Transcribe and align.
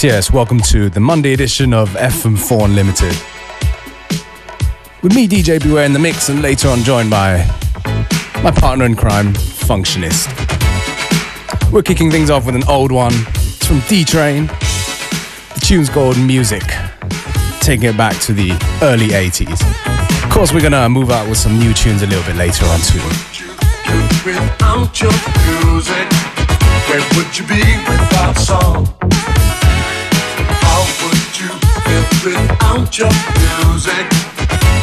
Yes, 0.00 0.04
yes. 0.04 0.32
Welcome 0.32 0.60
to 0.60 0.88
the 0.88 1.00
Monday 1.00 1.32
edition 1.32 1.74
of 1.74 1.88
FM4 1.90 2.66
Unlimited. 2.66 3.16
With 5.02 5.12
me, 5.12 5.26
DJ 5.26 5.60
Beware, 5.60 5.86
in 5.86 5.92
the 5.92 5.98
mix, 5.98 6.28
and 6.28 6.40
later 6.40 6.68
on 6.68 6.84
joined 6.84 7.10
by 7.10 7.38
my 8.44 8.52
partner 8.52 8.84
in 8.84 8.94
crime, 8.94 9.32
Functionist. 9.34 10.28
We're 11.72 11.82
kicking 11.82 12.12
things 12.12 12.30
off 12.30 12.46
with 12.46 12.54
an 12.54 12.62
old 12.68 12.92
one. 12.92 13.12
It's 13.12 13.66
from 13.66 13.80
D 13.88 14.04
Train. 14.04 14.46
The 14.46 15.62
tune's 15.64 15.88
called 15.88 16.16
Music, 16.16 16.62
taking 17.58 17.88
it 17.88 17.96
back 17.96 18.16
to 18.20 18.32
the 18.32 18.52
early 18.82 19.08
80s. 19.08 19.60
Of 20.22 20.30
course, 20.30 20.52
we're 20.52 20.62
gonna 20.62 20.88
move 20.88 21.10
out 21.10 21.28
with 21.28 21.38
some 21.38 21.58
new 21.58 21.74
tunes 21.74 22.02
a 22.02 22.06
little 22.06 22.22
bit 22.22 22.36
later 22.36 22.66
on, 22.66 22.78
too. 22.82 23.02
Without 24.24 25.00
your 25.00 25.10
music, 25.48 26.12
where 26.86 27.02
would 27.16 27.36
you 27.36 27.44
be 27.48 27.64
without 27.90 28.38
song? 28.38 28.94
Without 32.28 32.98
your 32.98 33.12
music? 33.40 34.04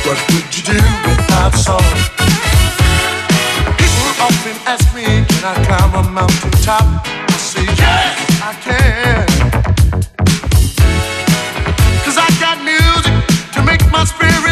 What 0.05 0.19
would 0.31 0.49
you 0.55 0.63
do 0.73 0.79
without 1.05 1.53
song? 1.53 1.95
People 3.81 4.09
often 4.27 4.55
ask 4.65 4.85
me, 4.95 5.05
can 5.29 5.43
I 5.52 5.55
climb 5.65 5.93
a 5.93 6.03
mountain 6.09 6.52
top? 6.65 6.85
I 7.05 7.37
say, 7.37 7.65
yes, 7.83 8.15
I 8.49 8.52
can. 8.65 9.25
Cause 12.03 12.17
I 12.17 12.29
got 12.43 12.57
music 12.65 13.13
to 13.53 13.61
make 13.63 13.83
my 13.91 14.03
spirit 14.05 14.44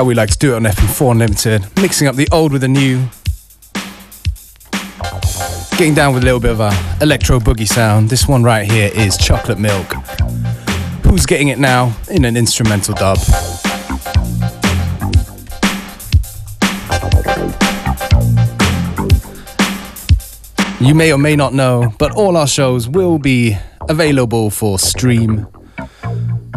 how 0.00 0.04
we 0.04 0.14
like 0.14 0.30
to 0.30 0.38
do 0.38 0.54
it 0.54 0.56
on 0.56 0.62
FM4 0.62 1.10
Unlimited, 1.12 1.62
mixing 1.76 2.08
up 2.08 2.16
the 2.16 2.26
old 2.32 2.52
with 2.52 2.62
the 2.62 2.68
new. 2.68 3.06
Getting 5.76 5.92
down 5.92 6.14
with 6.14 6.22
a 6.22 6.24
little 6.24 6.40
bit 6.40 6.52
of 6.52 6.60
a 6.60 6.72
electro 7.02 7.38
boogie 7.38 7.68
sound. 7.68 8.08
This 8.08 8.26
one 8.26 8.42
right 8.42 8.64
here 8.64 8.90
is 8.94 9.18
Chocolate 9.18 9.58
Milk. 9.58 9.92
Who's 11.04 11.26
getting 11.26 11.48
it 11.48 11.58
now 11.58 11.94
in 12.10 12.24
an 12.24 12.34
instrumental 12.38 12.94
dub? 12.94 13.18
You 20.80 20.94
may 20.94 21.12
or 21.12 21.18
may 21.18 21.36
not 21.36 21.52
know, 21.52 21.92
but 21.98 22.12
all 22.12 22.38
our 22.38 22.48
shows 22.48 22.88
will 22.88 23.18
be 23.18 23.54
available 23.90 24.48
for 24.48 24.78
stream 24.78 25.46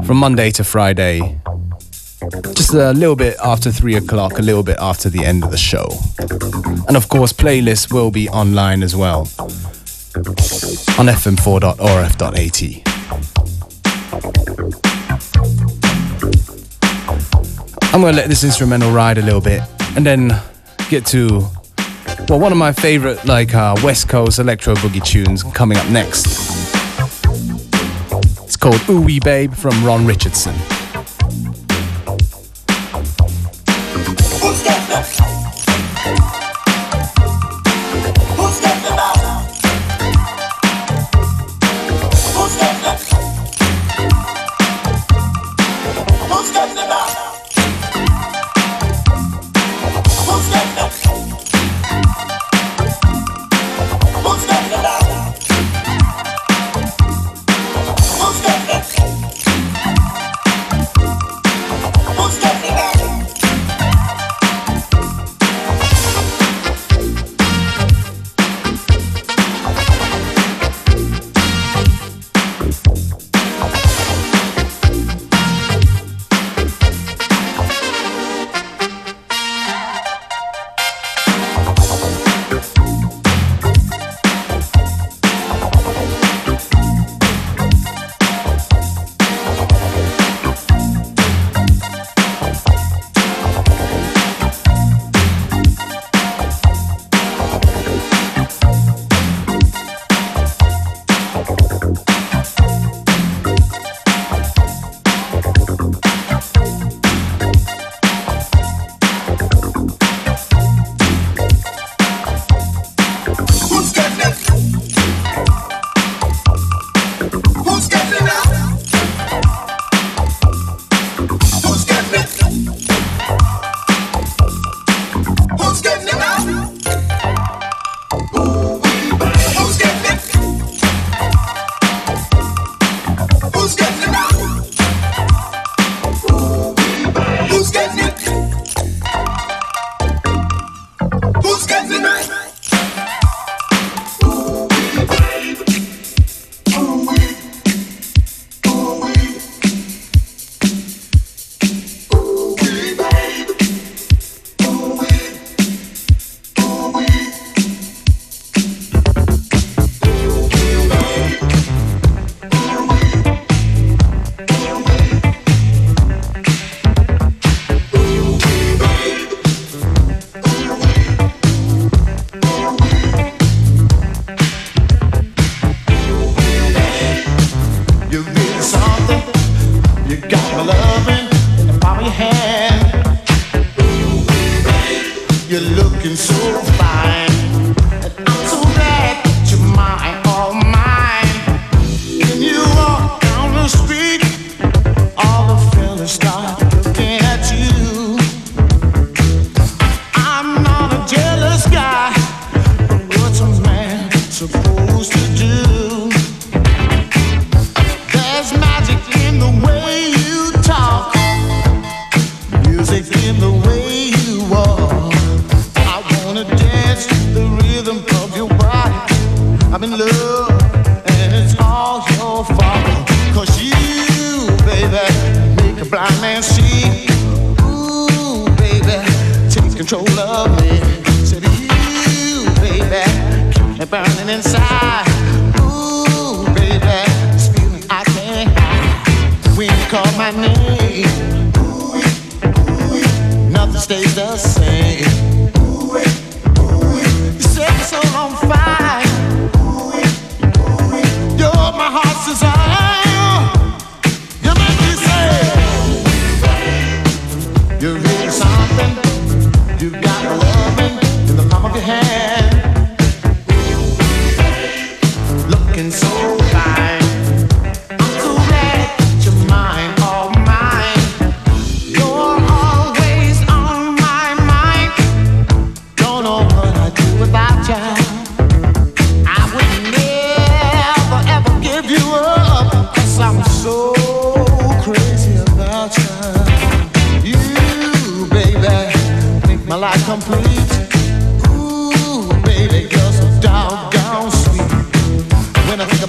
from 0.06 0.16
Monday 0.16 0.50
to 0.52 0.64
Friday. 0.64 1.43
Just 2.54 2.74
a 2.74 2.92
little 2.94 3.16
bit 3.16 3.36
after 3.44 3.72
3 3.72 3.96
o'clock, 3.96 4.40
a 4.40 4.42
little 4.42 4.64
bit 4.64 4.78
after 4.80 5.10
the 5.10 5.26
end 5.26 5.44
of 5.44 5.52
the 5.52 5.58
show. 5.58 5.88
And 6.88 6.96
of 6.96 7.10
course, 7.10 7.34
playlists 7.34 7.92
will 7.92 8.12
be 8.12 8.30
online 8.30 8.82
as 8.82 8.96
well 8.96 9.28
on 10.98 11.08
fm4.orf.at. 11.08 12.84
I'm 17.94 18.02
to 18.02 18.12
let 18.12 18.30
this 18.30 18.44
instrumental 18.44 18.92
ride 18.92 19.18
a 19.18 19.22
little 19.22 19.42
bit 19.42 19.62
and 19.96 20.06
then 20.06 20.32
get 20.90 21.06
to 21.08 21.48
well, 22.30 22.40
one 22.40 22.52
of 22.52 22.58
my 22.58 22.72
favorite 22.72 23.26
like 23.26 23.54
uh, 23.54 23.76
West 23.84 24.08
Coast 24.08 24.40
electro 24.40 24.76
boogie 24.76 25.04
tunes 25.04 25.44
coming 25.44 25.78
up 25.78 25.90
next. 25.90 26.26
It's 28.44 28.56
called 28.56 28.82
Ooh 28.90 29.02
Wee 29.02 29.20
Babe 29.20 29.54
from 29.54 29.84
Ron 29.84 30.06
Richardson. 30.06 30.56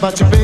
about 0.04 0.20
your 0.20 0.28
baby. 0.28 0.43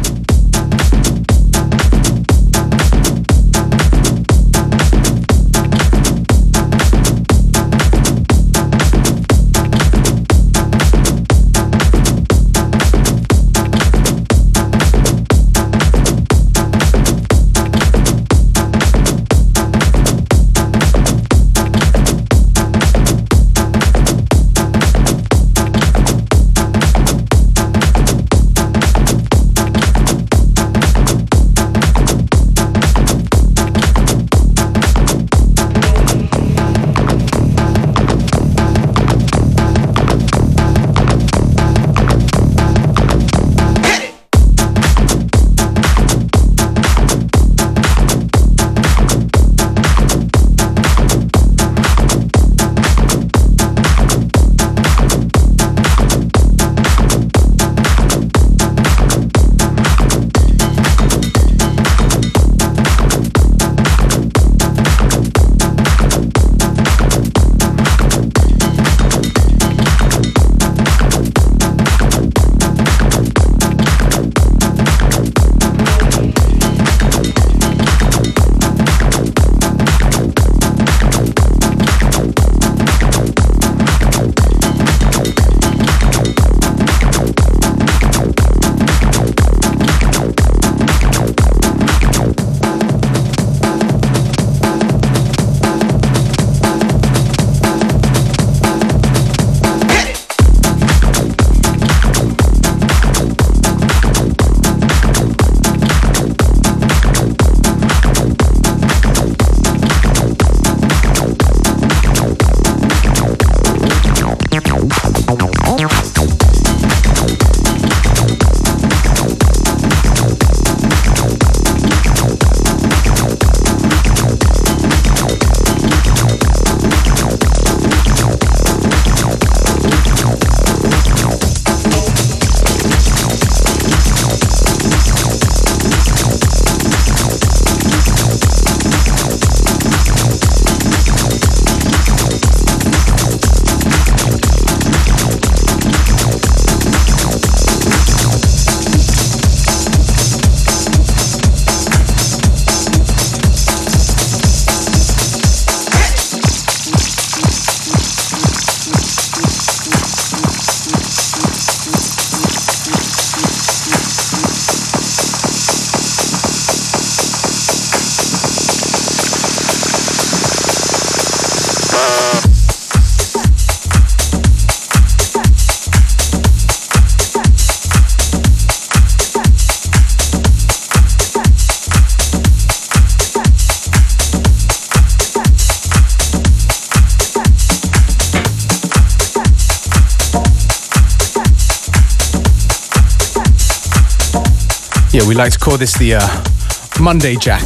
Call 195.71 195.77
this 195.77 195.97
the 195.99 196.15
uh, 196.15 197.01
Monday 197.01 197.37
Jack. 197.37 197.65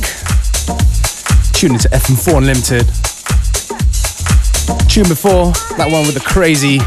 Tune 1.54 1.74
into 1.74 1.90
FM4 1.90 2.38
Unlimited. 2.38 2.86
Tune 4.88 5.10
before, 5.10 5.50
that 5.78 5.90
one 5.92 6.06
with 6.06 6.14
the 6.14 6.22
crazy 6.24 6.78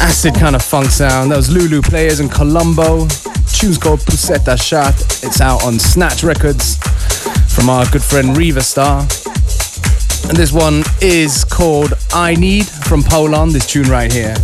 acid 0.00 0.32
kind 0.34 0.56
of 0.56 0.62
funk 0.62 0.86
sound. 0.86 1.30
That 1.30 1.36
was 1.36 1.50
Lulu 1.50 1.82
Players 1.82 2.20
in 2.20 2.30
Colombo. 2.30 3.06
Tune's 3.52 3.76
called 3.76 4.00
Pusetta 4.00 4.56
Shot. 4.56 4.94
It's 5.22 5.42
out 5.42 5.62
on 5.62 5.78
Snatch 5.78 6.24
Records 6.24 6.78
from 7.54 7.68
our 7.68 7.84
good 7.90 8.02
friend 8.02 8.34
Riva 8.38 8.62
Star. 8.62 9.00
And 10.30 10.38
this 10.38 10.52
one 10.52 10.84
is 11.02 11.44
called 11.44 11.92
I 12.14 12.34
Need 12.34 12.64
from 12.64 13.02
Poland, 13.02 13.52
this 13.52 13.66
tune 13.66 13.90
right 13.90 14.10
here. 14.10 14.36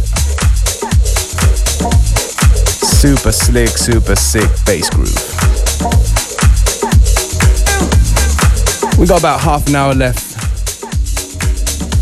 Super 3.06 3.30
slick, 3.30 3.68
super 3.68 4.16
sick 4.16 4.50
bass 4.66 4.90
groove. 4.90 5.14
We 8.98 9.06
got 9.06 9.20
about 9.20 9.38
half 9.38 9.68
an 9.68 9.76
hour 9.76 9.94
left 9.94 10.34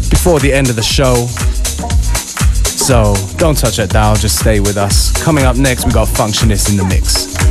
before 0.09 0.41
the 0.41 0.51
end 0.51 0.71
of 0.71 0.77
the 0.77 0.83
show. 0.83 1.27
So 2.87 3.15
don't 3.37 3.55
touch 3.55 3.77
that 3.77 3.91
dial, 3.91 4.17
just 4.17 4.39
stay 4.39 4.61
with 4.61 4.79
us. 4.79 5.13
Coming 5.23 5.45
up 5.45 5.57
next, 5.57 5.85
we 5.85 5.93
got 5.93 6.09
Functionist 6.09 6.71
in 6.71 6.79
the 6.79 6.85
mix. 6.87 7.44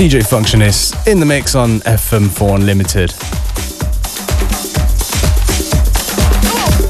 DJ 0.00 0.22
Functionist 0.22 1.06
in 1.06 1.20
the 1.20 1.26
mix 1.26 1.54
on 1.54 1.80
FM4 1.80 2.54
Unlimited. 2.54 3.10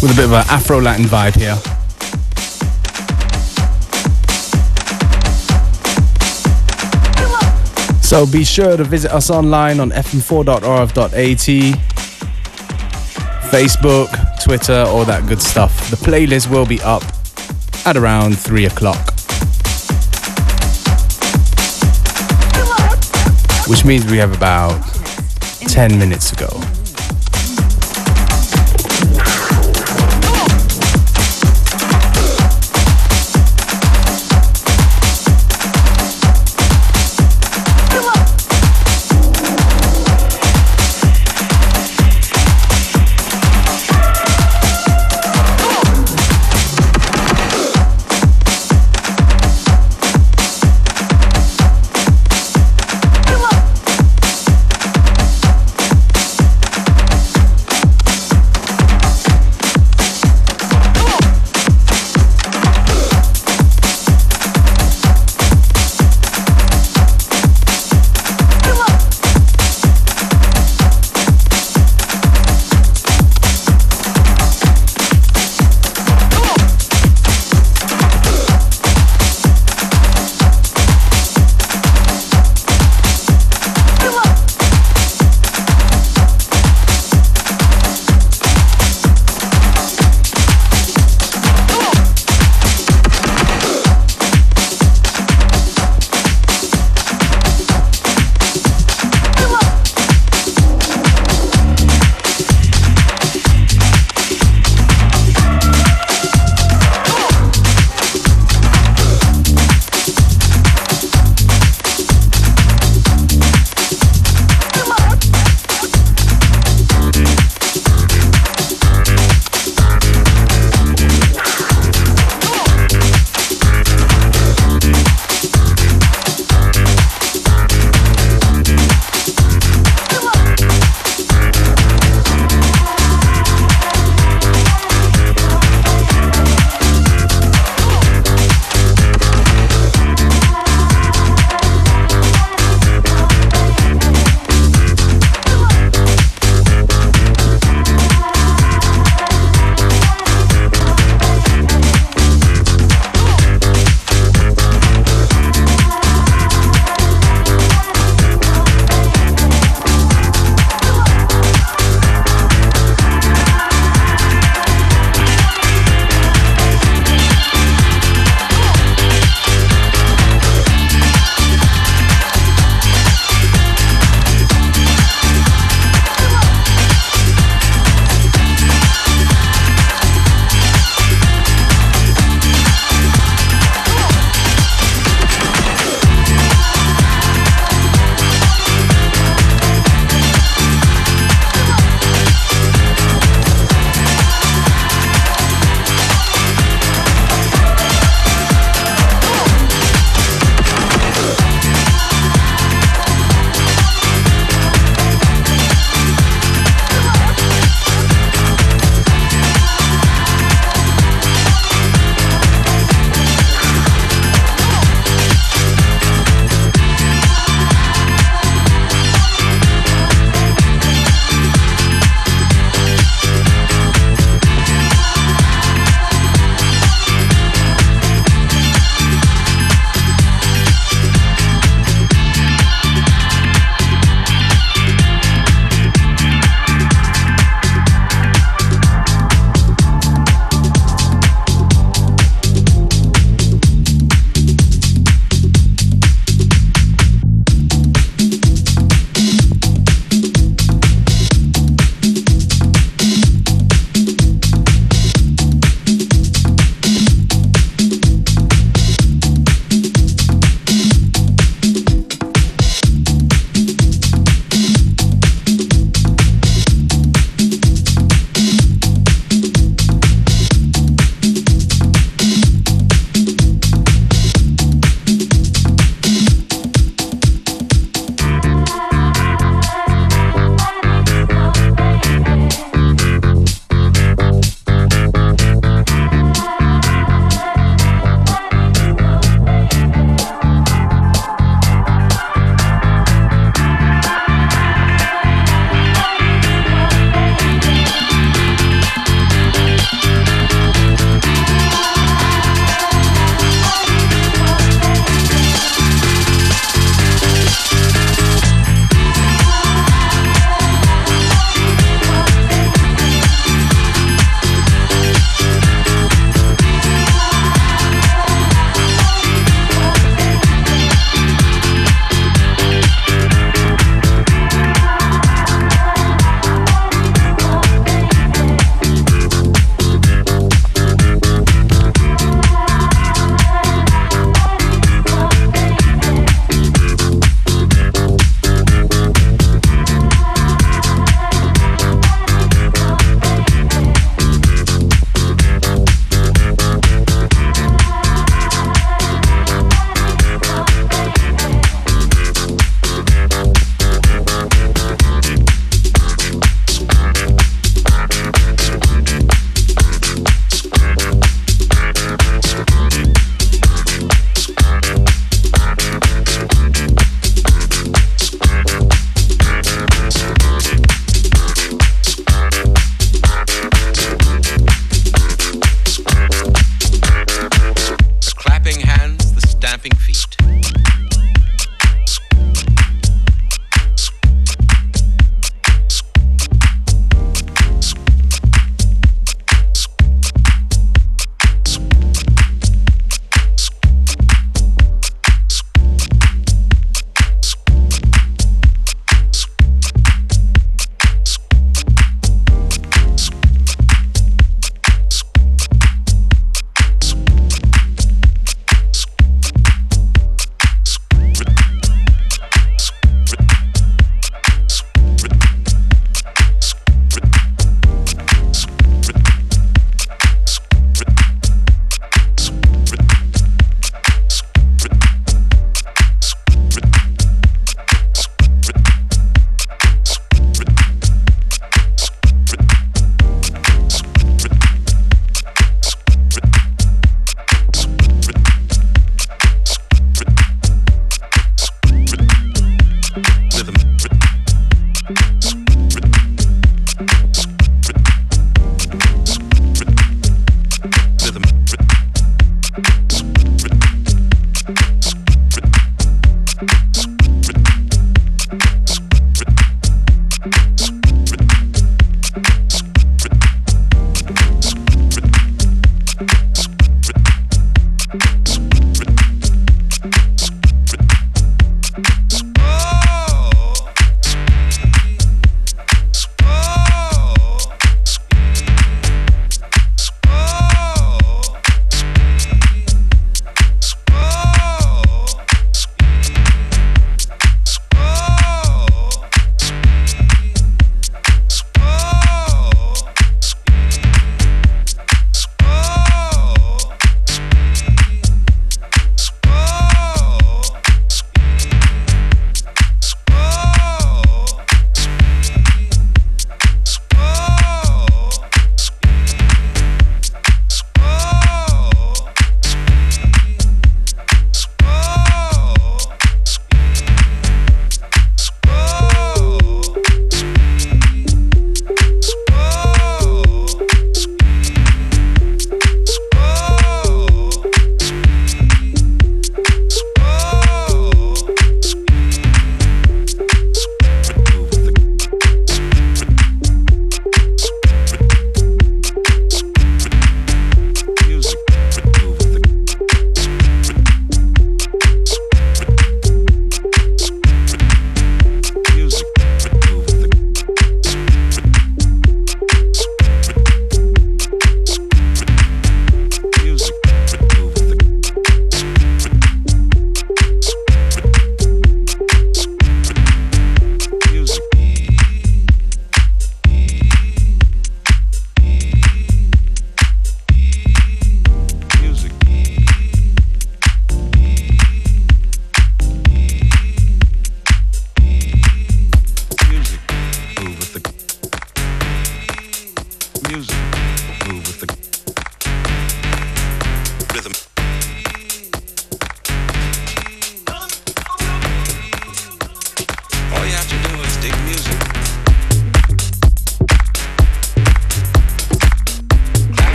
With 0.00 0.10
a 0.10 0.14
bit 0.16 0.24
of 0.24 0.32
an 0.32 0.46
Afro 0.48 0.80
Latin 0.80 1.04
vibe 1.04 1.36
here. 1.36 1.54
So 8.00 8.24
be 8.24 8.42
sure 8.42 8.78
to 8.78 8.84
visit 8.84 9.12
us 9.12 9.28
online 9.28 9.80
on 9.80 9.90
fm4.orf.at, 9.90 11.12
Facebook, 13.50 14.42
Twitter, 14.42 14.82
all 14.88 15.04
that 15.04 15.28
good 15.28 15.42
stuff. 15.42 15.90
The 15.90 15.96
playlist 15.96 16.50
will 16.50 16.64
be 16.64 16.80
up 16.80 17.02
at 17.84 17.98
around 17.98 18.38
3 18.38 18.64
o'clock. 18.64 19.13
Which 23.66 23.84
means 23.84 24.04
we 24.10 24.18
have 24.18 24.36
about 24.36 24.78
10 25.68 25.98
minutes 25.98 26.30
to 26.30 26.36
go. 26.36 26.83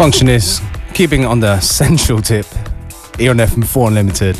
Functionist, 0.00 0.62
keeping 0.94 1.24
it 1.24 1.26
on 1.26 1.40
the 1.40 1.60
central 1.60 2.22
tip 2.22 2.46
here 3.18 3.32
on 3.32 3.36
FM4 3.36 3.88
Unlimited. 3.88 4.34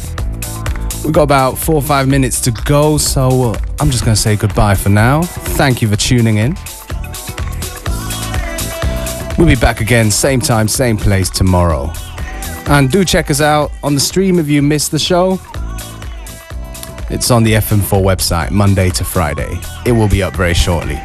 We've 1.04 1.12
got 1.12 1.24
about 1.24 1.58
four 1.58 1.74
or 1.74 1.82
five 1.82 2.08
minutes 2.08 2.40
to 2.40 2.50
go, 2.64 2.96
so 2.96 3.50
uh, 3.50 3.58
I'm 3.78 3.90
just 3.90 4.02
going 4.02 4.14
to 4.14 4.20
say 4.20 4.36
goodbye 4.36 4.74
for 4.74 4.88
now. 4.88 5.20
Thank 5.20 5.82
you 5.82 5.88
for 5.88 5.96
tuning 5.96 6.38
in. 6.38 6.56
We'll 9.36 9.46
be 9.46 9.54
back 9.54 9.82
again, 9.82 10.10
same 10.10 10.40
time, 10.40 10.66
same 10.66 10.96
place 10.96 11.28
tomorrow. 11.28 11.92
And 12.68 12.90
do 12.90 13.04
check 13.04 13.30
us 13.30 13.42
out 13.42 13.70
on 13.82 13.92
the 13.92 14.00
stream 14.00 14.38
if 14.38 14.48
you 14.48 14.62
missed 14.62 14.92
the 14.92 14.98
show. 14.98 15.38
It's 17.10 17.30
on 17.30 17.42
the 17.42 17.52
FM4 17.52 18.02
website, 18.02 18.50
Monday 18.50 18.88
to 18.88 19.04
Friday. 19.04 19.60
It 19.84 19.92
will 19.92 20.08
be 20.08 20.22
up 20.22 20.34
very 20.34 20.54
shortly. 20.54 20.98